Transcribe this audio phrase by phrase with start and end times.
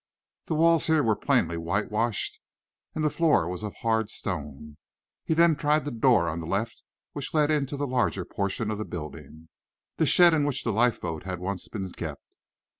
[0.47, 2.39] The walls here were plainly whitewashed,
[2.95, 4.77] and the floor was of hard stone.
[5.25, 6.81] He then tried the door on the left,
[7.13, 9.49] which led into the larger portion of the building
[9.97, 12.33] the shed in which the lifeboat had once been kept.